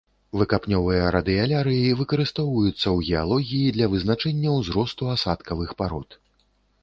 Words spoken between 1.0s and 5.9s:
радыялярыі выкарыстоўваюцца ў геалогіі для вызначэння ўзросту асадкавых